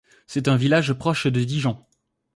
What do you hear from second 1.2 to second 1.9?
de Dijon.